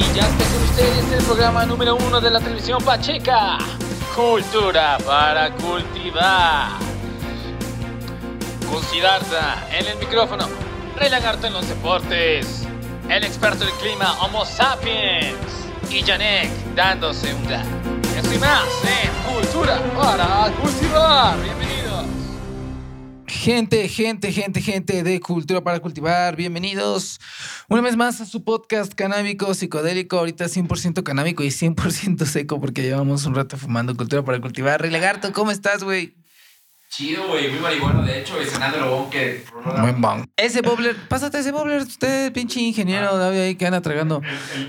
[0.00, 3.58] Y ya está con ustedes el programa número uno de la televisión pacheca.
[4.16, 6.70] Cultura para cultivar.
[8.70, 10.48] Con en el micrófono.
[10.96, 12.66] Rey Lagarto en los deportes.
[13.10, 15.36] El experto del clima Homo Sapiens.
[15.90, 17.62] Y Janek dándose un da.
[18.16, 21.36] Eso y más en Cultura para cultivar.
[21.42, 22.19] Bienvenidos.
[23.30, 27.20] Gente, gente, gente, gente de Cultura para Cultivar, bienvenidos
[27.68, 32.82] una vez más a su podcast canábico, psicodélico, ahorita 100% canábico y 100% seco porque
[32.82, 34.82] llevamos un rato fumando Cultura para Cultivar.
[34.82, 36.19] Rey Lagarto, ¿cómo estás, güey?
[36.90, 39.44] Chido, güey, muy marihuana, de hecho, escenando lo bon que...
[39.80, 40.24] Buen bong.
[40.36, 44.20] Ese bobler, pásate ese bobler, usted, pinche ingeniero de audio ahí que anda tragando.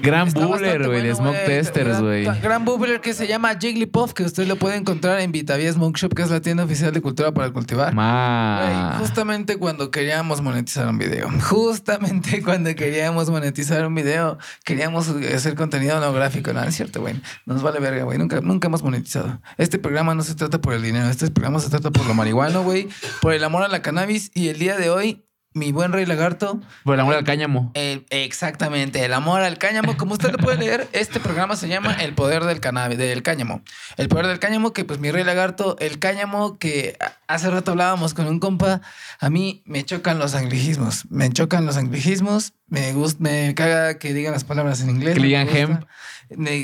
[0.04, 2.26] Gran bubbler, güey, de Smoke Testers, Gran- güey.
[2.42, 6.14] Gran bubbler que se llama Jigglypuff, que usted lo puede encontrar en Vitavía Smoke Shop,
[6.14, 7.96] que es la tienda oficial de Cultura para Cultivar.
[7.96, 8.98] Ma.
[9.00, 16.00] justamente cuando queríamos monetizar un video, justamente cuando queríamos monetizar un video, queríamos hacer contenido
[16.00, 17.16] no gráfico, no, es cierto, güey.
[17.48, 18.20] Nos vale verga, güey.
[18.20, 19.42] Nunca, nunca hemos monetizado.
[19.58, 22.64] Este programa no se trata por el dinero, este programa se trata por lo marihuano,
[22.64, 22.90] güey,
[23.22, 24.32] por el amor a la cannabis.
[24.34, 27.72] Y el día de hoy, mi buen rey lagarto, Por el amor al cáñamo.
[27.74, 29.96] el- exactamente, el amor al cáñamo.
[29.96, 33.62] Como usted lo puede leer, este programa se llama El Poder del Cannabis, del Cáñamo.
[33.98, 36.98] El Poder del Cáñamo, que pues mi rey lagarto, el cáñamo que
[37.28, 38.82] hace rato hablábamos con un compa,
[39.20, 41.06] a mí me chocan los anglicismos.
[41.10, 45.14] Me chocan los anglicismos, me gusta, me caga que digan las palabras en inglés.
[45.16, 45.84] Que digan hemp.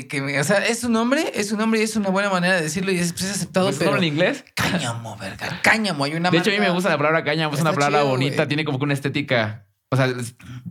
[0.08, 2.54] Que me- o sea, es un nombre, es un nombre y es una buena manera
[2.56, 3.98] de decirlo y es, pues, es aceptado, ¿Es pero...
[3.98, 4.42] en inglés?
[4.54, 5.60] Cáñamo, verga.
[5.62, 7.54] Cáñamo, hay una De hecho, a mí me gusta la palabra cáñamo.
[7.54, 8.48] Es una Está palabra chido, bonita.
[8.48, 9.66] Tiene como que una estética.
[9.90, 10.10] O sea,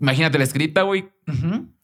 [0.01, 1.09] imagínate la escrita, güey.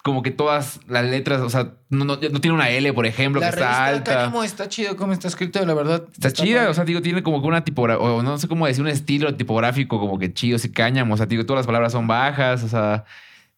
[0.03, 3.39] Como que todas las letras, o sea, no, no, no tiene una L, por ejemplo,
[3.39, 4.15] La que está alta.
[4.15, 6.03] Cáñamo está chido como está escrito, la verdad.
[6.11, 6.71] Está chida, padre.
[6.71, 9.35] o sea, digo, tiene como que una tipografía, o no sé cómo decir, un estilo
[9.35, 11.13] tipográfico como que chido, sí, cáñamo.
[11.13, 13.05] O sea, digo, todas las palabras son bajas, o sea,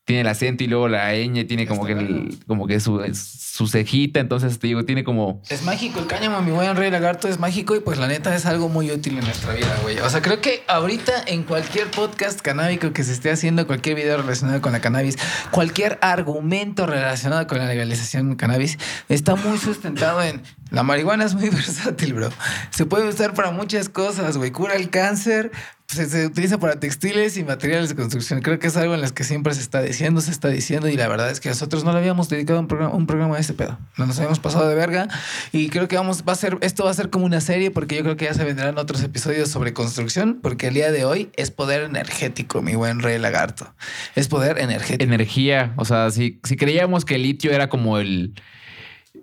[0.05, 3.67] tiene el acento y luego la ñ, tiene como que, el- como que su, su
[3.67, 5.41] cejita, entonces te digo, tiene como...
[5.49, 8.45] Es mágico el cáñamo, mi buen rey lagarto es mágico y pues la neta es
[8.45, 9.97] algo muy útil en nuestra vida, güey.
[9.99, 14.17] O sea, creo que ahorita en cualquier podcast canábico que se esté haciendo, cualquier video
[14.21, 15.17] relacionado con la cannabis,
[15.51, 18.77] cualquier argumento relacionado con la legalización de cannabis,
[19.09, 20.41] está muy sustentado en
[20.72, 22.29] la marihuana es muy versátil, bro.
[22.72, 24.51] Se puede usar para muchas cosas, güey.
[24.51, 25.51] Cura el cáncer,
[25.88, 28.41] se, utiliza para textiles y materiales de construcción.
[28.41, 30.96] Creo que es algo en las que siempre se está diciendo, se está diciendo y
[30.96, 33.53] la verdad es que nosotros no le habíamos dedicado un programa, un programa a este
[33.53, 33.78] pedo.
[33.97, 35.07] No nos habíamos pasado de verga
[35.51, 37.96] y creo que vamos, va a ser, esto va a ser como una serie porque
[37.96, 41.29] yo creo que ya se vendrán otros episodios sobre construcción porque el día de hoy
[41.35, 43.73] es poder energético, mi buen rey lagarto.
[44.16, 45.03] Es poder energético.
[45.03, 45.73] energía.
[45.78, 48.34] O sea, si, si creíamos que el litio era como el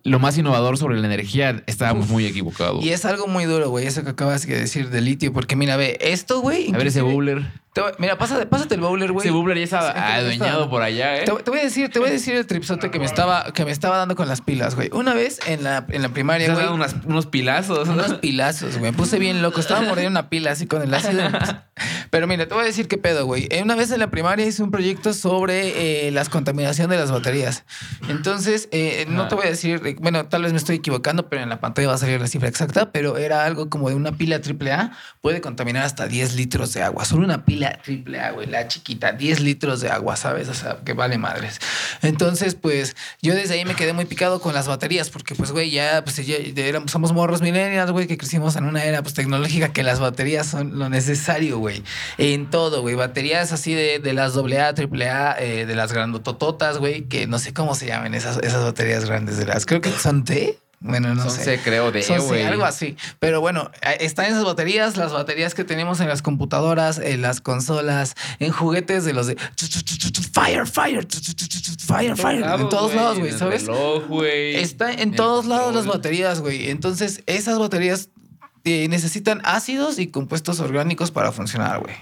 [0.04, 2.84] lo más innovador sobre la energía, estábamos muy equivocados.
[2.84, 5.76] Y es algo muy duro, güey, eso que acabas de decir de litio, porque mira,
[5.76, 6.72] ve, esto, güey.
[6.74, 9.26] A ver ese te voy- Mira, pásate, pásate el bowler, güey.
[9.26, 11.24] Ese bubbler ya está Sí, esta- adueñado por allá, ¿eh?
[11.24, 13.64] Te, te voy a decir, te voy a decir el tripsote que me estaba, que
[13.64, 14.90] me estaba dando con las pilas, güey.
[14.92, 16.66] Una vez en la, en la primaria, güey.
[17.06, 17.88] unos pilazos.
[17.88, 18.92] Unos pilazos, güey.
[18.92, 19.60] Me puse bien loco.
[19.60, 21.22] Estaba mordiendo una pila así con el ácido.
[22.12, 23.46] Pero mira, te voy a decir qué pedo, güey.
[23.50, 27.10] Eh, Una vez en la primaria hice un proyecto sobre eh, las contaminación de las
[27.10, 27.64] baterías.
[28.06, 31.48] Entonces, eh, no te voy a decir, bueno, tal vez me estoy equivocando, pero en
[31.48, 34.36] la pantalla va a salir la cifra exacta, pero era algo como de una pila
[34.44, 34.92] AAA
[35.22, 37.06] puede contaminar hasta 10 litros de agua.
[37.06, 40.50] Solo una pila AAA, güey, la chiquita, 10 litros de agua, ¿sabes?
[40.50, 41.60] O sea, que vale madres.
[42.02, 45.70] Entonces, pues, yo desde ahí me quedé muy picado con las baterías, porque, pues, güey,
[45.70, 49.72] ya, pues, ya éramos- somos morros millennials, güey, que crecimos en una era, pues, tecnológica,
[49.72, 51.82] que las baterías son lo necesario, güey.
[52.18, 52.94] En todo, güey.
[52.94, 57.52] Baterías así de, de las AA, AAA, eh, de las grandotototas, güey, que no sé
[57.52, 59.66] cómo se llaman esas, esas baterías grandes de las.
[59.66, 60.58] Creo que son D.
[60.84, 61.44] Bueno, no Son sé.
[61.44, 62.96] C, creo, D, Son C, algo así.
[63.20, 63.70] Pero bueno,
[64.00, 69.04] están esas baterías, las baterías que tenemos en las computadoras, en las consolas, en juguetes
[69.04, 69.36] de los de
[70.32, 71.06] fire, fire,
[71.78, 72.44] fire, fire.
[72.44, 73.66] En todos lados, güey, ¿sabes?
[73.66, 74.24] reloj.
[74.24, 76.70] Está en todos lados las baterías, güey.
[76.70, 78.08] Entonces, esas baterías
[78.64, 81.94] eh, necesitan ácidos y compuestos orgánicos para funcionar, güey.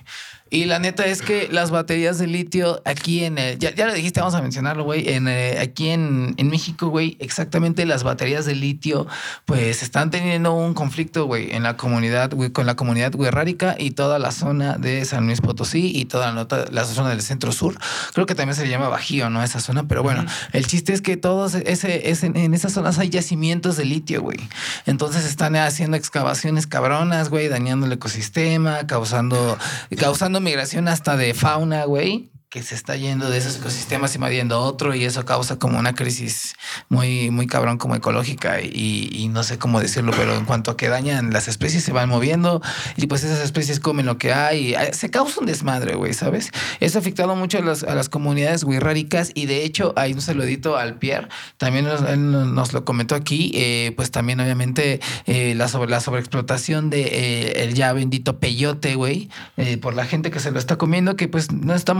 [0.50, 3.94] Y la neta es que las baterías de litio aquí en el, ya, ya lo
[3.94, 8.46] dijiste, vamos a mencionarlo, güey, en, eh, aquí en, en México, güey, exactamente las baterías
[8.46, 9.06] de litio,
[9.44, 13.92] pues están teniendo un conflicto, güey, en la comunidad, güey, con la comunidad guerrárica y
[13.92, 17.52] toda la zona de San Luis Potosí y toda la, nota- la zona del centro
[17.52, 17.76] sur.
[18.12, 19.44] Creo que también se le llama Bajío, ¿no?
[19.44, 23.08] Esa zona, pero bueno, el chiste es que todos, ese, ese, en esas zonas hay
[23.08, 24.38] yacimientos de litio, güey.
[24.86, 29.56] Entonces están haciendo excavaciones cabronas, güey, dañando el ecosistema, causando,
[29.96, 34.92] causando migración hasta de fauna, güey, que se está yendo de esos ecosistemas invadiendo otro
[34.96, 36.54] y eso causa como una crisis
[36.88, 40.76] muy, muy cabrón como ecológica y, y no sé cómo decirlo, pero en cuanto a
[40.76, 42.60] que dañan las especies se van moviendo
[42.96, 46.12] y pues esas especies comen lo que hay, y, eh, se causa un desmadre, güey,
[46.12, 46.50] ¿sabes?
[46.80, 50.20] Eso ha afectado mucho a las, a las comunidades guirráricas y de hecho hay un
[50.20, 55.54] saludito al Pierre, también nos, él nos- lo comentó aquí, eh, pues también obviamente eh,
[55.54, 60.32] la, sobre, la sobreexplotación de eh, el ya bendito peyote, güey, eh, por la gente
[60.32, 61.94] que se lo está comiendo, que pues no está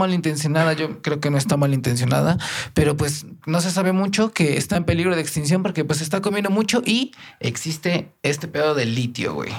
[0.49, 2.37] malintencionada, yo creo que no está malintencionada,
[2.73, 6.21] pero pues no se sabe mucho que está en peligro de extinción porque pues está
[6.21, 9.51] comiendo mucho y existe este pedo del litio, güey.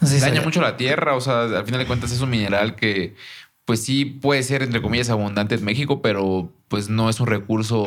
[0.00, 3.14] Daña mucho la tierra, o sea, al final de cuentas es un mineral que,
[3.64, 7.86] pues sí puede ser, entre comillas, abundante en México, pero pues no es un recurso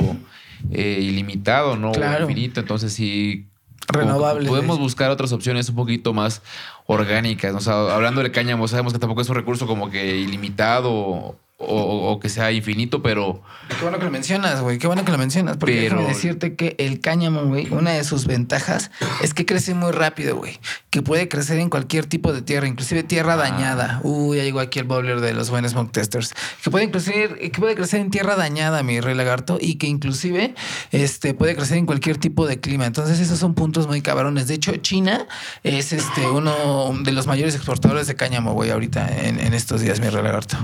[0.72, 1.92] eh, ilimitado, ¿no?
[1.92, 2.24] Claro.
[2.24, 3.46] infinito, entonces sí.
[3.88, 4.50] como que Renovable.
[4.50, 6.42] Podemos buscar otras opciones un poquito más
[6.88, 7.60] orgánicas, ¿no?
[7.60, 12.20] o sea, hablando del cáñamo, sabemos que tampoco es un recurso como que ilimitado o,
[12.20, 14.78] que sea infinito, pero Qué bueno que lo mencionas, güey.
[14.78, 15.58] Qué bueno que lo mencionas.
[15.58, 18.92] Porque Pero- déjame decirte que el cáñamo, güey, una de sus ventajas
[19.24, 20.60] es que crece muy rápido, güey.
[20.92, 23.38] Que puede crecer en cualquier tipo de tierra, inclusive tierra Ah.
[23.38, 24.00] dañada.
[24.04, 26.34] Uy, ya llegó aquí el bowler de los buenos smoke testers.
[26.64, 30.54] Que puede crecer, que puede crecer en tierra dañada, mi rey lagarto, y que inclusive
[30.92, 32.86] este, puede crecer en cualquier tipo de clima.
[32.86, 34.48] Entonces, esos son puntos muy cabrones.
[34.48, 35.28] De hecho, China
[35.64, 40.00] es este uno de los mayores exportadores de cáñamo, güey, ahorita en, en estos días,
[40.00, 40.56] mi rey lagarto.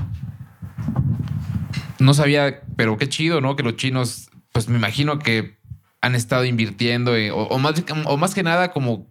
[2.04, 3.56] No sabía, pero qué chido, ¿no?
[3.56, 5.58] Que los chinos, pues me imagino que
[6.02, 9.08] han estado invirtiendo, en- o, o más, o más que nada como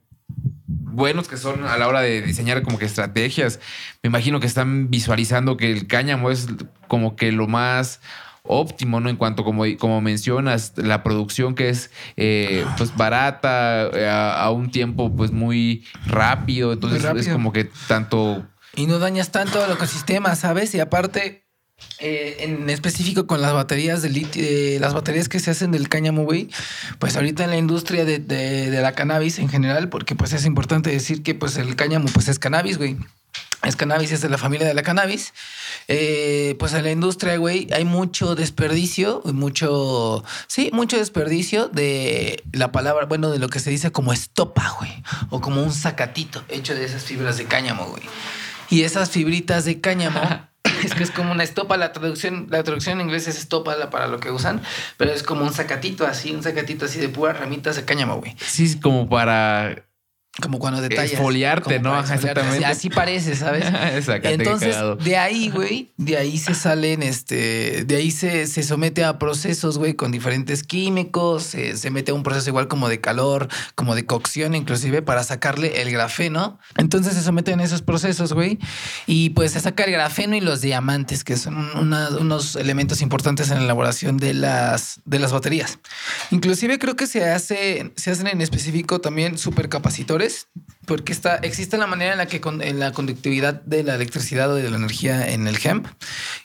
[0.66, 3.60] buenos que son a la hora de diseñar como que estrategias.
[4.02, 6.48] Me imagino que están visualizando que el cáñamo es
[6.88, 8.00] como que lo más
[8.44, 9.08] óptimo, ¿no?
[9.08, 14.50] En cuanto, como, como mencionas, la producción que es eh, pues barata, eh, a, a
[14.50, 16.72] un tiempo pues muy rápido.
[16.72, 17.26] Entonces Muy rápido.
[17.26, 20.74] es como que tanto Y no dañas tanto el ecosistema, ¿sabes?
[20.74, 21.41] Y aparte,
[21.98, 26.48] eh, en específico con las baterías de las baterías que se hacen del cáñamo, güey,
[26.98, 30.90] pues ahorita en la industria de, de- la cannabis en general, porque pues es importante
[30.90, 32.96] decir que pues el cáñamo pues es cannabis, güey.
[33.62, 35.32] Es cannabis, es de la familia de la cannabis.
[35.86, 42.72] Eh, pues en la industria, güey, hay mucho desperdicio, mucho, sí, mucho desperdicio de la
[42.72, 44.90] palabra, bueno, de lo que se dice como estopa, güey,
[45.30, 48.02] o como un zacatito hecho de esas fibras de cáñamo, güey.
[48.68, 50.20] Y esas fibritas de cáñamo,
[50.86, 54.06] es que es como una estopa, la traducción, la traducción en inglés es estopa para
[54.08, 54.60] lo que usan,
[54.96, 58.36] pero es como un zacatito así, un zacatito así de puras ramitas de cáñamo, güey.
[58.38, 59.84] sí como para
[60.40, 61.12] Como cuando detallas.
[61.12, 61.94] Exfoliarte, como ¿no?
[61.94, 62.64] Ajá, exactamente.
[62.64, 63.66] Así, parece, ¿sabes?
[64.22, 64.74] Qué Entonces,
[65.04, 69.76] de ahí, güey, de ahí se salen, este, de ahí se, se somete a procesos,
[69.76, 73.94] güey, con diferentes químicos, se, se mete a un proceso igual como de calor, como
[73.94, 76.58] de cocción, inclusive, para sacarle el grafeno.
[76.78, 78.58] Entonces se someten a esos procesos, güey,
[79.06, 83.50] y pues se saca el grafeno y los diamantes, que son una- unos elementos importantes
[83.50, 85.78] en la elaboración de las, de las baterías.
[86.30, 90.48] Inclusive creo que se hace, se hacen en específico también supercapacitores, actores
[90.86, 94.50] porque está, existe la manera en la que con, en la conductividad de la electricidad
[94.50, 95.86] o de la energía en el hemp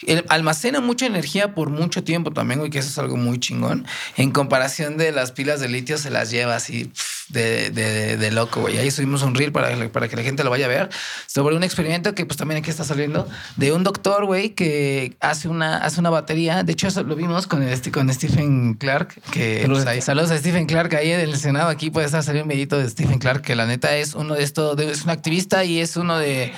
[0.05, 3.85] el- almacena mucha energía por mucho tiempo también, güey, que eso es algo muy chingón.
[4.15, 6.91] En comparación de las pilas de litio, se las lleva así
[7.29, 8.77] de, de- de loco, güey.
[8.77, 10.89] Ahí subimos un reel para, para que la gente lo vaya a ver
[11.25, 13.27] sobre un experimento que pues también aquí está saliendo
[13.57, 16.63] de un doctor, güey, que hace una, hace una batería.
[16.63, 19.83] De hecho, eso lo vimos con, el, con Stephen Clark, que Saludos.
[19.83, 21.69] pues, ahí- saludos a Stephen Clark ahí en el Senado.
[21.69, 24.43] Aquí puede estar saliendo un videito de Stephen Clark, que la neta es uno de
[24.43, 26.51] estos, es un activista y es uno de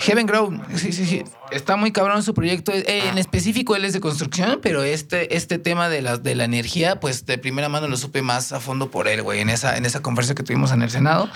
[0.00, 0.60] Heaven Grow.
[0.74, 1.22] Sí, sí, sí.
[1.52, 2.72] Está muy cabrón su proyecto.
[2.74, 6.98] En específico, él es de construcción, pero este, este tema de la, de la energía,
[6.98, 9.84] pues de primera mano lo supe más a fondo por él, güey, en esa, en
[9.84, 11.30] esa conversación que tuvimos en el Senado.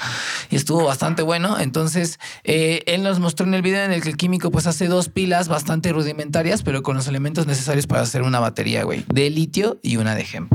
[0.51, 1.61] Y estuvo bastante bueno.
[1.61, 4.89] Entonces, eh, él nos mostró en el video en el que el químico, pues hace
[4.89, 9.31] dos pilas bastante rudimentarias, pero con los elementos necesarios para hacer una batería, güey, de
[9.31, 10.53] litio y una de hemp.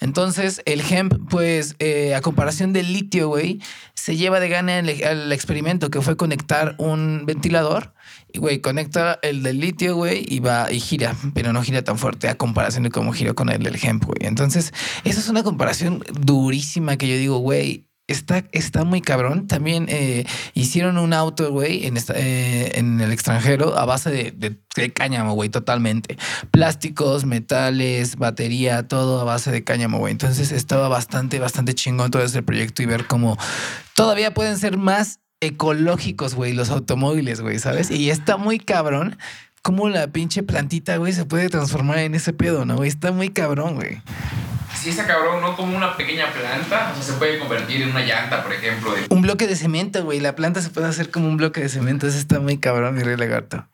[0.00, 3.60] Entonces, el hemp, pues, eh, a comparación del litio, güey,
[4.02, 7.94] se lleva de gana el, el experimento que fue conectar un ventilador.
[8.32, 11.98] Y, güey, conecta el del litio, güey, y va y gira, pero no gira tan
[11.98, 14.18] fuerte a comparación de cómo giró con el del hemp, güey.
[14.22, 19.46] Entonces, esa es una comparación durísima que yo digo, güey, Está, está muy cabrón.
[19.48, 24.30] También eh, hicieron un auto, güey, en, esta- eh, en el extranjero a base de,
[24.32, 26.16] de- de cáñamo, güey, totalmente.
[26.50, 30.12] Plásticos, metales, batería, todo a base de cáñamo, güey.
[30.12, 33.36] Entonces estaba bastante, bastante chingón todo ese proyecto y ver cómo
[33.94, 37.90] todavía pueden ser más ecológicos, güey, los automóviles, güey, ¿sabes?
[37.90, 39.18] Y está muy cabrón
[39.62, 42.88] cómo la pinche plantita, güey, se puede transformar en ese pedo, ¿no, güey?
[42.88, 44.00] Está muy cabrón, güey.
[44.82, 45.56] Si está cabrón, ¿no?
[45.56, 48.92] Como una pequeña planta, o sea, se puede convertir en una llanta, por ejemplo.
[48.94, 50.18] de- Un bloque de cemento, güey.
[50.18, 52.08] La planta se puede hacer como un bloque de cemento.
[52.08, 53.68] Eso está muy cabrón, mi rey lagarto.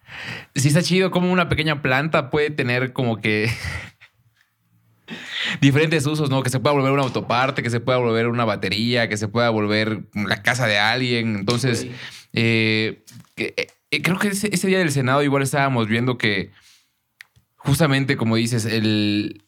[0.55, 3.50] Sí está chido como una pequeña planta puede tener como que
[5.61, 6.43] diferentes usos, ¿no?
[6.43, 9.49] Que se pueda volver una autoparte, que se pueda volver una batería, que se pueda
[9.50, 11.37] volver la casa de alguien.
[11.37, 11.87] Entonces,
[12.35, 13.03] eh,
[13.35, 13.55] que-
[13.91, 16.50] eh, creo que ese, ese día del Senado igual estábamos viendo que
[17.57, 19.43] justamente como dices, el,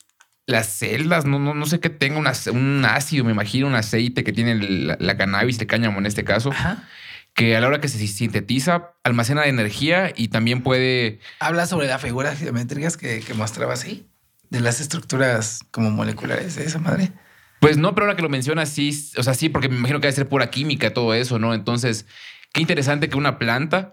[0.50, 4.24] las celdas, no, no, no sé qué tenga, una- un ácido, me imagino, un aceite
[4.24, 6.86] que tiene la, la cannabis, de cáñamo en este caso, Ajá.
[7.34, 12.02] que a la hora que se sintetiza, almacena energía y también puede Habla sobre las
[12.02, 14.06] figuras geométricas que, que mostraba así.
[14.50, 17.12] De las estructuras como moleculares de esa madre.
[17.60, 20.06] Pues no, pero ahora que lo mencionas, sí, o sea, sí, porque me imagino que
[20.08, 21.54] debe ser pura química todo eso, ¿no?
[21.54, 22.06] Entonces,
[22.52, 23.90] qué interesante que una planta,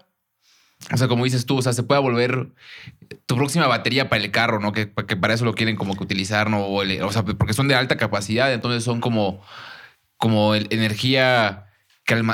[0.92, 2.48] o sea, como dices tú, o sea, se pueda volver
[3.28, 4.72] tu próxima batería para el carro, ¿no?
[4.72, 6.66] Que, para eso lo quieren como que utilizar, ¿no?
[6.66, 9.42] O, sea, porque son de alta capacidad, entonces son como,
[10.16, 11.66] como energía,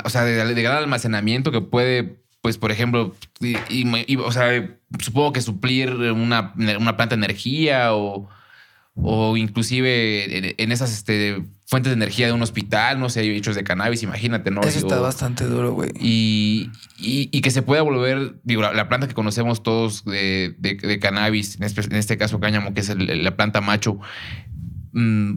[0.04, 5.42] o sea, de, gran almacenamiento que puede, pues, por ejemplo, y, o sea, supongo que
[5.42, 8.28] suplir una, una planta de energía o
[8.96, 11.42] o inclusive en- en esas este,
[11.74, 14.60] fuentes de energía de un hospital, no sé, hechos de cannabis, imagínate, ¿no?
[14.62, 15.90] Eso Digo, está bastante duro, güey.
[16.00, 20.54] y, y- y que se pueda volver, digo, la, la planta que conocemos todos de,
[20.58, 23.98] de- de cannabis, en este, en este caso cáñamo, que es el- la planta macho,
[24.92, 25.32] mm,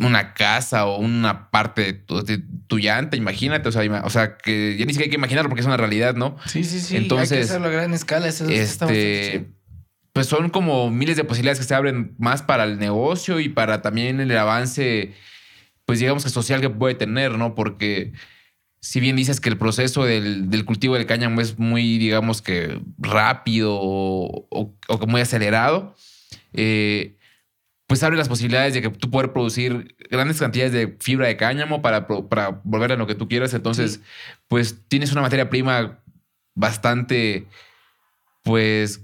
[0.00, 4.86] una casa o una parte de tu, llanta, imagínate, o sea, o sea, que ya
[4.86, 6.36] ni siquiera hay que imaginarlo porque es una realidad, ¿no?
[6.46, 6.94] Sí, sí, sí.
[6.94, 8.26] hay que Entonces, hacerlo a gran escala.
[8.26, 9.50] Eso está bastante este,
[10.12, 13.82] pues son como miles de posibilidades que se abren más para el negocio y para
[13.82, 15.12] también el avance,
[15.86, 17.54] pues digamos que social que puede tener, ¿no?
[17.54, 18.12] Porque
[18.80, 22.80] si bien dices que el proceso del, del cultivo del cáñamo es muy, digamos que
[22.98, 25.94] rápido o, o- o que muy acelerado,
[26.52, 27.16] eh,
[27.86, 31.82] pues abre las posibilidades de que tú puedas producir grandes cantidades de fibra de cáñamo
[31.82, 33.54] para, para volver a lo que tú quieras.
[33.54, 34.00] Entonces,
[34.48, 36.00] pues tienes una materia prima
[36.54, 37.46] bastante,
[38.42, 39.00] pues,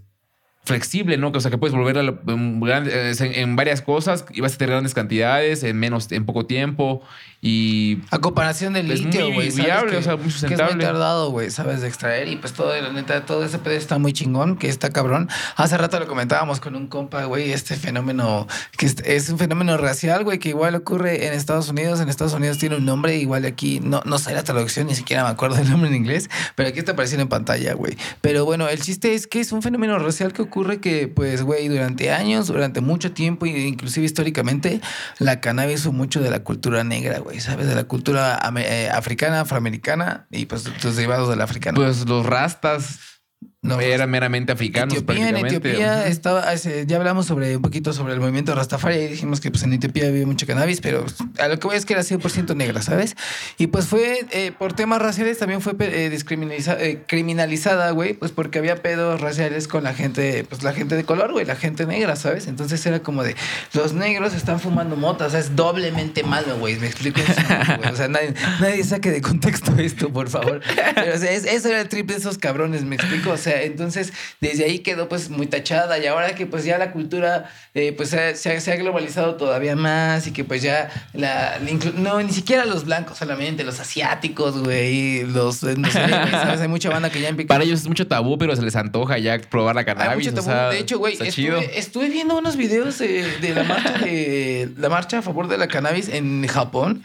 [0.64, 1.28] flexible, ¿no?
[1.34, 4.54] O sea, que puedes volver a lo- en, grandes- en- en varias cosas y vas
[4.54, 7.02] a tener grandes cantidades en menos, en poco tiempo
[7.42, 9.50] y A comparación del es litio, güey.
[9.50, 10.84] viable, que, o sea, muy que es muy sustentable.
[10.84, 12.28] tardado, güey, sabes, de extraer.
[12.28, 15.28] Y pues todo, la neta, todo ese pedo está muy chingón, que está cabrón.
[15.56, 19.76] Hace rato lo comentábamos con un compa, güey, este fenómeno, que es, es un fenómeno
[19.78, 22.00] racial, güey, que igual ocurre en Estados Unidos.
[22.00, 25.24] En Estados Unidos tiene un nombre, igual aquí, no, no sé la traducción, ni siquiera
[25.24, 27.96] me acuerdo del nombre en inglés, pero aquí está apareciendo en pantalla, güey.
[28.20, 31.68] Pero bueno, el chiste es que es un fenómeno racial que ocurre que, pues, güey,
[31.68, 34.80] durante años, durante mucho tiempo, inclusive históricamente,
[35.18, 37.68] la cannabis fue mucho de la cultura negra, güey, ¿sabes?
[37.68, 41.76] De la cultura eh, africana, afroamericana y pues los derivados del africano.
[41.76, 43.19] pues los rastas
[43.62, 45.68] No, eran meramente africanos Etiopía, en prácticamente.
[45.68, 46.08] Etiopía Ujú.
[46.10, 49.74] estaba, ya hablamos sobre un poquito sobre el movimiento Rastafari y dijimos que pues en
[49.74, 51.04] Etiopía había mucho cannabis, pero
[51.38, 53.16] a lo que voy es que era 100% negra, ¿sabes?
[53.58, 58.32] Y pues fue, eh, por temas raciales también fue eh, discriminaliza- eh, criminalizada, güey, pues
[58.32, 61.84] porque había pedos raciales con la gente, pues la gente de color, güey, la gente
[61.84, 62.46] negra, ¿sabes?
[62.46, 63.36] Entonces era como de,
[63.74, 67.32] los negros están fumando mota, o sea, es doblemente malo, güey, me explico eso?
[67.92, 70.60] O sea, nadie, nadie saque de contexto esto, por favor.
[70.94, 73.49] Pero, o sea, es- eso era el trip de esos cabrones, me explico, o sea,
[73.62, 77.92] entonces desde ahí quedó pues muy tachada y ahora que pues ya la cultura eh,
[77.96, 81.58] pues se, ha- se ha- se ha globalizado todavía más y que pues ya la,
[81.96, 86.60] no ni siquiera los blancos solamente los asiáticos güey los eh, no sé, güey, ¿sabes?
[86.60, 89.18] hay mucha banda que ya empieza Para ellos es mucho tabú, pero se les antoja
[89.18, 90.26] ya probar la hay cannabis.
[90.26, 90.46] mucho o tabú.
[90.46, 94.88] sea, de hecho, güey, estuve, estuve viendo unos videos de, de la marcha de la
[94.88, 97.02] marcha a favor de la cannabis en Japón.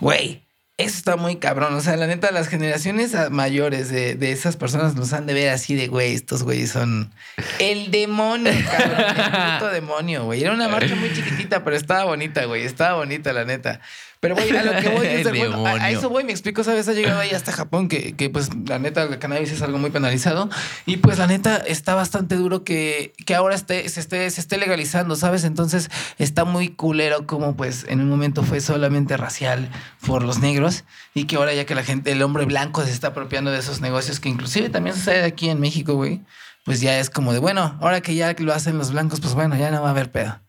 [0.00, 0.42] Güey,
[0.78, 1.74] eso está muy cabrón.
[1.74, 5.48] O sea, la neta, las generaciones mayores de, de esas personas nos han de ver
[5.48, 7.10] así de, güey, estos güeyes son
[7.58, 9.00] el demonio, cabrón.
[9.06, 10.42] El puto demonio, güey.
[10.42, 12.64] Era una marcha muy chiquitita, pero estaba bonita, güey.
[12.64, 13.80] Estaba bonita, la neta.
[14.26, 16.88] Pero voy a lo que voy es bueno, a, a eso voy, me explico, ¿sabes?
[16.88, 19.90] Ha llegado ahí hasta Japón, que, que pues la neta, el cannabis es algo muy
[19.90, 20.50] penalizado.
[20.84, 24.58] Y pues la neta está bastante duro que, que ahora esté, se, esté, se esté
[24.58, 25.44] legalizando, ¿sabes?
[25.44, 29.70] Entonces está muy culero como pues en un momento fue solamente racial
[30.04, 30.82] por los negros
[31.14, 33.80] y que ahora ya que la gente, el hombre blanco se está apropiando de esos
[33.80, 36.22] negocios que inclusive también sucede aquí en México, güey.
[36.64, 39.56] Pues ya es como de, bueno, ahora que ya lo hacen los blancos, pues bueno,
[39.56, 40.40] ya no va a haber pedo.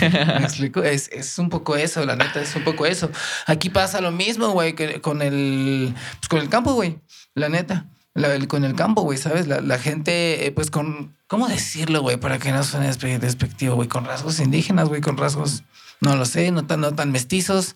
[0.00, 0.82] ¿Me explico?
[0.82, 3.10] Es, es un poco eso, la neta, es un poco eso.
[3.46, 6.98] Aquí pasa lo mismo, güey, que con el, pues con el campo, güey,
[7.34, 7.86] la neta.
[8.46, 9.48] Con el campo, güey, ¿sabes?
[9.48, 12.16] La, la gente, eh, pues con, ¿cómo decirlo, güey?
[12.16, 15.64] Para que no suene despe- despectivo, güey, con rasgos indígenas, güey, con rasgos,
[16.00, 17.74] no lo sé, no tan, no tan mestizos,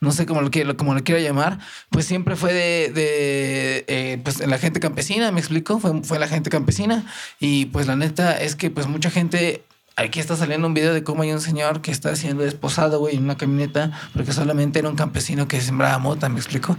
[0.00, 1.58] no sé cómo lo quiero, como lo quiero llamar,
[1.90, 6.28] pues siempre fue de, de eh, pues la gente campesina, me explico, fue, fue la
[6.28, 7.04] gente campesina
[7.40, 9.64] y pues la neta es que pues mucha gente
[10.02, 13.16] Aquí está saliendo un video de cómo hay un señor que está siendo esposado, güey,
[13.16, 16.74] en una camioneta, porque solamente era un campesino que sembraba mota, ¿me explico?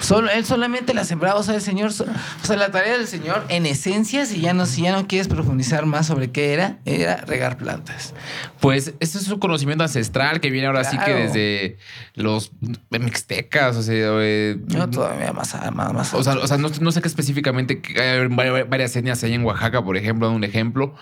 [0.00, 3.44] Solo, él solamente la sembraba, o sea, el señor, o sea, la tarea del señor,
[3.48, 7.16] en esencia, si ya no, si ya no quieres profundizar más sobre qué era, era
[7.16, 8.14] regar plantas.
[8.60, 11.78] Pues este es un conocimiento ancestral que viene ahora sí que desde
[12.14, 12.52] los
[12.90, 16.14] mixtecas, o sea, eh, No, todavía más, más, más.
[16.14, 19.44] o sea, o sea, no, no sé qué específicamente, hay vari- varias etnias ahí en
[19.44, 20.94] Oaxaca, por ejemplo, un ejemplo,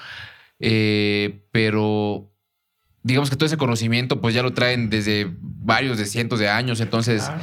[0.61, 2.31] eh, pero
[3.03, 6.81] digamos que todo ese conocimiento pues ya lo traen desde varios, de cientos de años,
[6.81, 7.41] entonces Claro.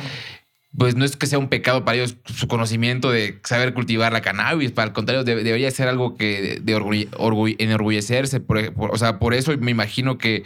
[0.78, 4.22] pues no es que sea un pecado para ellos su conocimiento de saber cultivar la
[4.22, 8.42] cannabis, para el contrario, de- debería ser algo que de orgull- orgull- enorgullecerse.
[8.42, 10.44] Por, ej- por- o sea, por eso me imagino que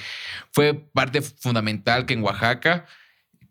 [0.52, 2.86] fue parte fundamental que en Oaxaca,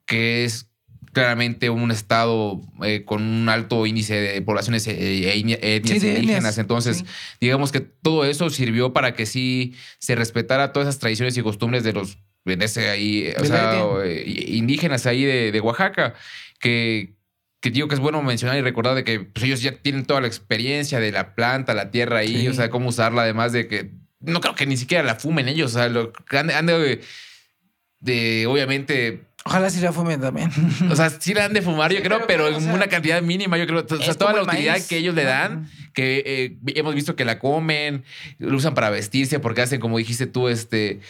[0.06, 0.67] que es
[1.12, 5.76] claramente un estado eh, con un alto índice de poblaciones eh, e etnias Sí, de
[5.76, 6.58] etnias, indígenas.
[6.58, 7.04] Entonces, sí.
[7.40, 11.84] digamos que todo eso sirvió para que sí se respetara todas esas tradiciones y costumbres
[11.84, 13.84] de los ese ahí, eh, o sea,
[14.16, 16.14] indígenas ahí de, de Oaxaca,
[16.58, 17.12] que,
[17.60, 20.22] que digo que es bueno mencionar y recordar de que pues, ellos ya tienen toda
[20.22, 22.48] la experiencia de la planta, la tierra ahí, Sí.
[22.48, 25.72] o sea, cómo usarla, además de que no creo que ni siquiera la fumen ellos,
[25.72, 27.02] o sea, lo, han, han de,
[28.00, 30.50] de, obviamente, Ojalá sí la fumen también.
[30.90, 32.64] o sea, sí la han de fumar, yo Sí, creo, pero pero, claro, o en
[32.64, 33.84] sea, una cantidad mínima, yo creo.
[33.88, 34.86] O sea, toda la utilidad maíz.
[34.86, 38.04] que ellos le dan, que eh, hemos visto que la comen,
[38.38, 41.00] lo usan para vestirse, porque hacen, como dijiste tú, este,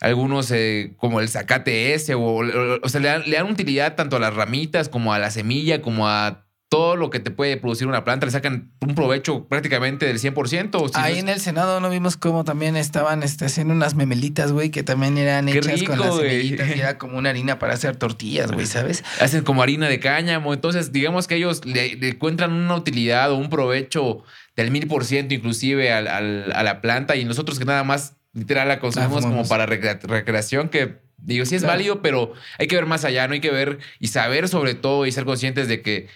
[0.00, 3.96] algunos eh, como el zacate ese, o, o, o sea, le dan, le dan utilidad
[3.96, 7.56] tanto a las ramitas como a la semilla, como a todo lo que te puede
[7.56, 10.74] producir una planta, le sacan un provecho prácticamente del 100%.
[10.82, 13.72] o si no Ahí es- en el Senado no vimos cómo también estaban este, haciendo
[13.72, 16.30] unas memelitas, güey, que también eran hechas con rico, las güey.
[16.30, 19.02] semillitas y era como una harina para hacer tortillas, güey, ¿sabes?
[19.20, 20.52] hacen como harina de cáñamo.
[20.52, 24.22] Entonces, digamos que ellos le, le encuentran una utilidad o un provecho
[24.54, 28.14] del mil por ciento inclusive al- al- a la planta y nosotros que nada más
[28.34, 31.78] literal la consumimos como para recre- recreación que digo, sí es Claro.
[31.78, 35.06] válido, pero hay que ver más allá, no hay que ver y saber sobre todo
[35.06, 36.08] y ser conscientes de que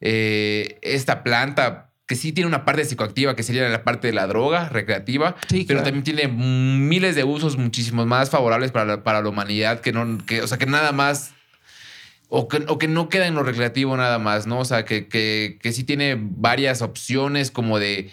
[0.00, 4.26] eh, esta planta que sí tiene una parte psicoactiva que sería la parte de la
[4.26, 5.84] droga recreativa, Sí, pero claro.
[5.84, 10.18] también tiene miles de usos muchísimos más favorables para la, para la humanidad que no,
[10.26, 11.32] que, o sea, que nada más
[12.28, 14.58] o que, o que no queda en lo recreativo nada más, ¿no?
[14.58, 18.10] O sea, que, que, que sí tiene varias opciones como de,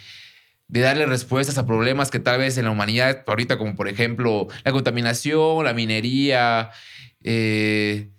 [0.68, 4.48] de darle respuestas a problemas que tal vez en la humanidad, ahorita como por ejemplo
[4.64, 6.70] la contaminación, la minería,
[7.24, 8.10] eh,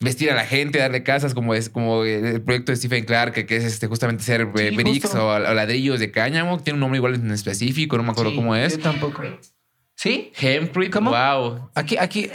[0.00, 3.46] vestir a la gente, darle casas, como es como el proyecto de Stephen Clark, que,
[3.46, 6.80] que es este, justamente hacer eh, Sí, bricks o, o ladrillos de cáñamo, tiene un
[6.80, 8.76] nombre igual en específico, no me acuerdo Sí, cómo es.
[8.76, 9.22] Yo tampoco.
[9.96, 10.30] ¿Sí?
[10.40, 11.10] Hempcrete, ¿Cómo?
[11.10, 11.70] wow.
[11.74, 12.30] Aquí, aquí.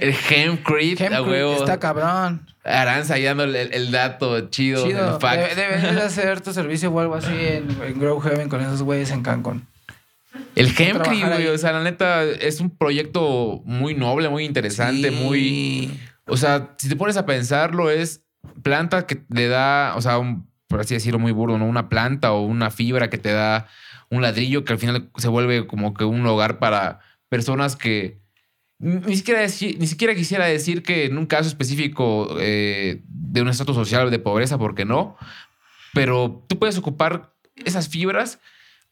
[0.00, 1.54] El Hempcrete, a Hempcrete huevo.
[1.54, 2.46] está cabrón.
[2.62, 5.18] Aranza ahí dando el, el dato chido, Chido.
[5.18, 9.22] de hacer tu servicio o algo así en, en Grow Heaven con esos güeyes en
[9.22, 9.66] Cancún.
[10.54, 11.46] El Hempcrete, güey.
[11.48, 15.14] O sea, la neta, es un proyecto muy noble, muy interesante, Sí.
[15.14, 16.00] muy.
[16.26, 18.24] O sea, si te pones a pensarlo, es
[18.62, 20.18] planta que le da, o sea,
[20.68, 21.66] por así decirlo, muy burdo, ¿no?
[21.66, 23.68] Una planta o una fibra que te da
[24.10, 28.20] un ladrillo que al final se vuelve como que un hogar para personas que.
[28.78, 33.72] Ni siquiera, ni siquiera quisiera decir que en un caso específico eh, de un estrato
[33.72, 35.16] social de pobreza, porque no.
[35.94, 37.32] Pero tú puedes ocupar
[37.64, 38.38] esas fibras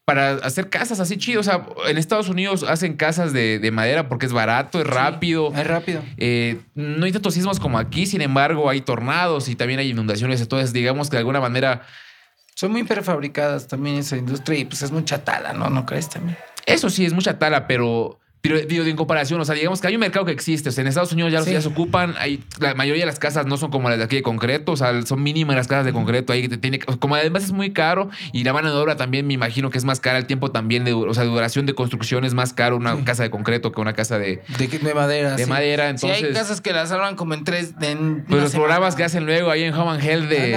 [0.05, 1.47] para hacer casas así chidos.
[1.47, 5.51] O sea, en Estados Unidos hacen casas de, de madera porque es barato, es rápido.
[5.55, 6.03] Es rápido.
[6.17, 10.39] Eh, no hay tantos sismos como aquí, sin embargo, hay tornados y también hay inundaciones.
[10.41, 11.81] Entonces, digamos que de alguna manera,
[12.53, 15.69] Son muy prefabricadas también esa industria y pues es mucha tala, ¿no?
[15.69, 16.37] ¿No crees también?
[16.67, 19.95] eso sí es mucha tala, pero Pero digo, en comparación, o sea, digamos que hay
[19.95, 20.69] un mercado que existe.
[20.69, 21.53] O sea, en Estados Unidos ya, los- Sí.
[21.53, 22.15] ya se ocupan.
[22.19, 24.73] Hay, la mayoría de las casas no son como las de aquí de concreto.
[24.73, 26.33] O sea, son mínimas las casas de concreto.
[26.33, 29.25] Ahí que te tiene, como además es muy caro y la mano de obra también
[29.27, 30.17] me imagino que es más cara.
[30.17, 33.03] El tiempo también, de, o sea, duración de construcción es más caro una Sí.
[33.03, 35.35] casa de concreto que una casa de, De, de madera.
[35.35, 35.49] de sí.
[35.49, 35.97] madera.
[35.97, 37.73] Sí, hay Entonces, casas que las arman como en tres.
[37.81, 40.55] En pues los programas que hacen luego ahí en Home and Hell de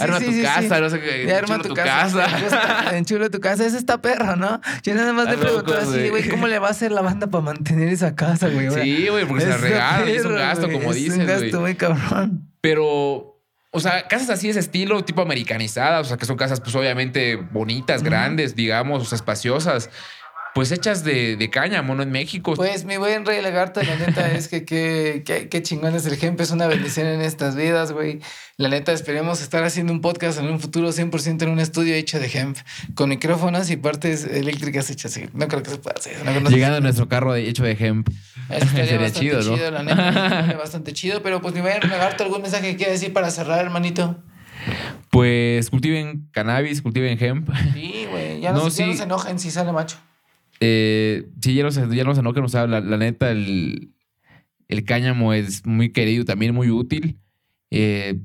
[0.00, 2.26] arma tu casa, no sé qué, arma tu casa.
[2.96, 3.64] En chulo tu casa.
[3.66, 4.60] Ese está perro, ¿no?
[4.82, 7.44] Yo nada más le pregunto así, güey, ¿cómo le va a hacer la banda para
[7.44, 8.70] mantener esa casa, güey?
[8.70, 11.76] Sí, güey, porque se la regalan es un gasto, como es dices, un gasto güey.
[11.76, 12.50] cabrón.
[12.60, 16.60] Pero, o sea, casas así de ese estilo, tipo americanizadas, o sea, que son casas,
[16.60, 19.90] pues obviamente bonitas, grandes, digamos, o sea, espaciosas,
[20.54, 22.02] pues hechas de, de cáñamo, ¿no?
[22.02, 22.54] En México.
[22.54, 26.18] Pues mi buen Rey Lagarto, la neta es que qué, qué, qué chingón es el
[26.22, 28.20] Hemp, es una bendición en estas vidas, güey.
[28.56, 32.18] La neta esperemos estar haciendo un podcast en un futuro 100% en un estudio hecho
[32.18, 32.56] de Hemp,
[32.94, 35.12] con micrófonos y partes eléctricas hechas.
[35.16, 35.26] así.
[35.32, 36.24] No creo que se pueda hacer.
[36.24, 38.08] No, no- Llegando a nuestro carro de, hecho de hemp.
[38.50, 39.78] Eso estaría Sería bastante chido, chido, ¿no?
[39.78, 40.08] la neta.
[40.08, 43.60] estaría bastante chido, pero pues mi buen Lagarto, ¿algún mensaje que quiera decir para cerrar,
[43.60, 44.16] hermanito?
[45.10, 47.48] Pues cultiven cannabis, cultiven hemp.
[47.74, 49.96] Sí, güey, ya no, No, se- ya no se enojen si sale macho.
[50.60, 53.92] Eh, sí, ya no se, ya no se enojen, o sea, la, la neta, el,
[54.68, 57.18] el cáñamo es muy querido, también muy útil.
[57.70, 58.20] Eh,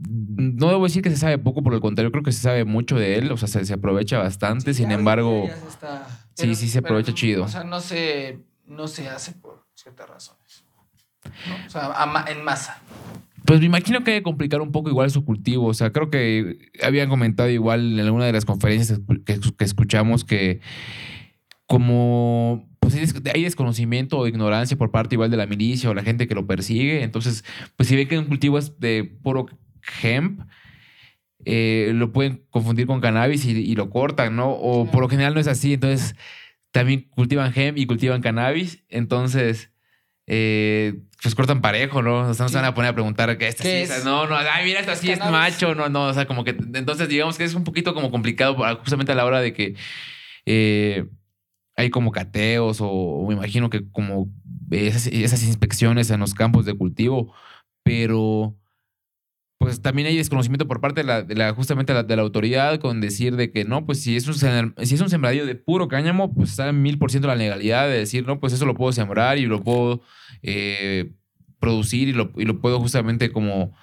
[0.00, 2.96] no debo decir que se sabe poco, por el contrario, creo que se sabe mucho
[2.96, 5.48] de él, o sea, se, se aprovecha bastante, sin embargo...
[6.34, 7.44] Sí, sí se aprovecha chido.
[7.44, 10.64] O sea, no se, no se hace por ciertas razones.
[11.48, 11.66] ¿no?
[11.66, 12.80] O sea, a en masa.
[13.44, 15.66] Pues me imagino que hay que complicar un poco igual su cultivo.
[15.66, 20.24] O sea, creo que habían comentado igual en alguna de las conferencias que, que escuchamos
[20.24, 20.60] que
[21.68, 25.94] como pues hay des- hay desconocimiento o ignorancia por parte igual de la milicia o
[25.94, 27.02] la gente que lo persigue.
[27.02, 27.44] Entonces,
[27.76, 29.46] pues si ven que un cultivo es de puro
[30.02, 30.40] hemp,
[31.44, 34.50] eh, lo pueden confundir con cannabis y, y lo cortan, ¿no?
[34.50, 34.90] O Claro.
[34.92, 35.74] por lo general no es así.
[35.74, 36.14] Entonces,
[36.72, 38.82] también cultivan hemp y cultivan cannabis.
[38.88, 39.70] Entonces,
[40.26, 42.28] eh, pues cortan parejo, ¿no?
[42.30, 44.04] O sea, no se van a poner a preguntar que esta ¿Qué sí, es?
[44.04, 47.08] no, no, ay, mira, esta sí es macho, no, no, o sea, como que, entonces
[47.08, 49.74] digamos que es un poquito como complicado para- justamente a la hora de que
[50.46, 51.06] eh,
[51.78, 54.28] hay como cateos o, o me imagino que como
[54.70, 57.32] esas, esas inspecciones en los campos de cultivo,
[57.84, 58.54] pero
[59.58, 62.78] pues también hay desconocimiento por parte de la, de la justamente la- de la autoridad
[62.78, 65.88] con decir de que no, pues si es un, si es un sembradío de puro
[65.88, 68.74] cáñamo, pues está en mil por ciento la legalidad de decir, no, pues eso lo
[68.74, 70.00] puedo sembrar y lo puedo
[70.42, 71.12] eh,
[71.58, 73.74] producir y lo, y lo puedo justamente como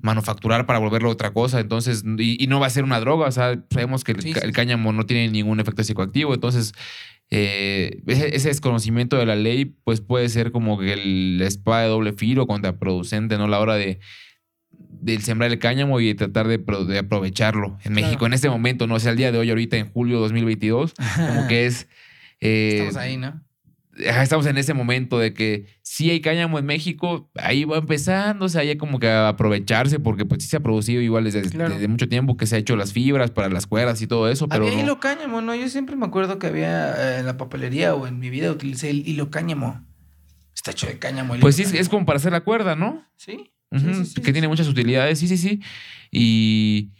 [0.00, 1.58] manufacturar para volverlo otra cosa.
[1.58, 3.26] Entonces, y, y no va a ser una droga.
[3.26, 4.54] O sea, sabemos que el, Sí, ca- sí, el sí.
[4.54, 6.34] cáñamo no tiene ningún efecto psicoactivo.
[6.34, 6.72] Entonces,
[7.30, 11.82] eh, ese, ese desconocimiento de la ley, pues puede ser como que el la espada
[11.82, 13.44] de doble filo contraproducente, ¿no?
[13.44, 13.98] A la hora de
[14.70, 18.26] del sembrar el cáñamo y de tratar de, pro- de aprovecharlo en México Claro.
[18.26, 20.94] en este momento, no o sea, el día de hoy, ahorita en julio 2022,
[21.28, 21.88] como que es...
[22.40, 23.42] eh, Estamos ahí, ¿no?
[23.98, 28.48] Estamos en ese momento de que sí hay cáñamo en México, ahí va empezando, o
[28.48, 31.72] sea, hay como que a aprovecharse porque pues sí se ha producido igual desde, Claro.
[31.74, 34.48] desde mucho tiempo que se ha hecho las fibras para las cuerdas y todo eso,
[34.48, 35.54] pero había no- hilo cáñamo, ¿no?
[35.54, 38.90] Yo siempre me acuerdo que había eh, en la papelería o en mi vida utilicé
[38.90, 39.82] el hilo cáñamo.
[40.54, 41.34] Está hecho de cáñamo.
[41.34, 43.02] el pues hilo sí, es, como para hacer la cuerda, ¿no?
[43.16, 43.50] Sí.
[43.72, 45.60] Sí, sí, sí, que tiene muchas utilidades, sí, sí, sí.
[46.10, 46.92] Y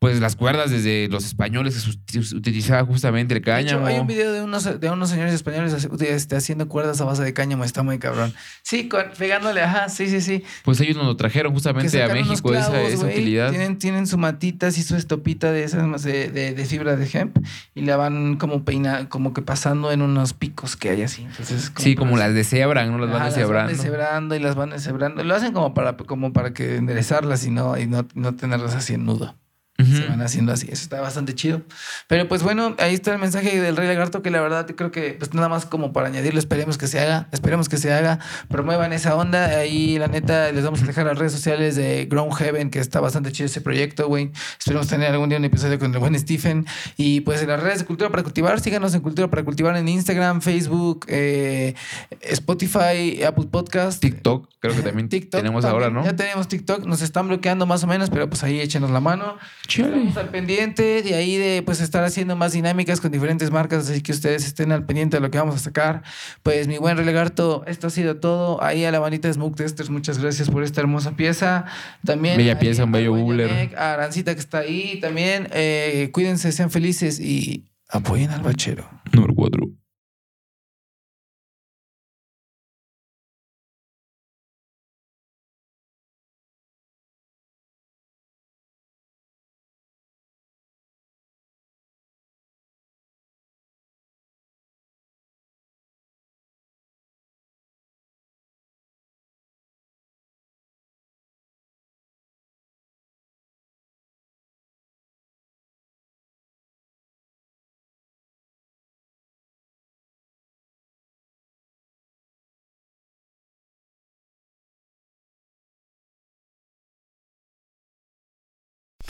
[0.00, 3.86] pues las cuerdas desde los españoles se utilizaba justamente el De hecho, cáñamo.
[3.86, 7.34] hay un video de unos, de unos señores españoles este, haciendo cuerdas a base de
[7.34, 8.32] cáñamo, está muy cabrón.
[8.62, 10.42] Sí, con- pegándole, ajá, sí, sí, sí.
[10.64, 13.50] Pues ellos nos lo trajeron Que justamente a México, esa, clavos, esa utilidad.
[13.50, 17.06] Tienen, tienen su matitas y su estopita de esas más de, de- de fibra de
[17.12, 17.36] hemp
[17.74, 21.24] y la van como peina, como que pasando en unos picos que hay así.
[21.24, 22.96] Entonces, Sí, como las deshebran, ¿no?
[22.96, 23.68] Las Ajá, van Las deshebrando.
[23.72, 25.24] van deshebrando y las van deshebrando.
[25.24, 28.94] Lo hacen como para, como para que enderezarlas y no, y no, no tenerlas así
[28.94, 29.36] en nudo.
[29.84, 30.66] Se van haciendo así.
[30.70, 31.62] Eso está bastante chido.
[32.06, 34.90] Pero pues bueno, ahí está el mensaje del Rey Lagarto que la verdad yo creo
[34.90, 38.18] que pues nada más como para añadirlo, esperemos que se haga, esperemos que se haga,
[38.48, 39.46] promuevan esa onda.
[39.46, 43.00] Ahí la neta les vamos a dejar las redes sociales de Ground Heaven, que está
[43.00, 44.30] bastante chido ese proyecto, güey.
[44.58, 46.66] Esperemos tener algún día un episodio con el buen Stephen.
[46.96, 49.88] Y pues en las redes de Cultura para Cultivar, síganos en Cultura para Cultivar en
[49.88, 51.74] Instagram, Facebook, eh,
[52.20, 54.00] Spotify, Apple Podcast.
[54.00, 55.84] TikTok, creo que también TikTok tenemos también.
[55.84, 56.04] ahora, ¿no?
[56.04, 59.38] Ya tenemos TikTok, nos están bloqueando más o menos, pero pues ahí échenos la mano.
[59.70, 59.88] Chale.
[59.88, 64.02] Estamos al pendiente de ahí de pues estar haciendo más dinámicas con diferentes marcas, así
[64.02, 66.02] que ustedes estén al pendiente de lo que vamos a sacar.
[66.42, 68.60] Pues mi buen Relegarto, esto ha sido todo.
[68.64, 71.66] Ahí a la bandita de Smoke Testers, muchas gracias por esta hermosa pieza.
[72.04, 73.16] También Bella pieza, un bello.
[73.16, 75.46] Yanek, A Arancita que está ahí también.
[75.52, 78.90] eh, cuídense, sean felices y apoyen al bachero.
[79.12, 79.69] Número 4.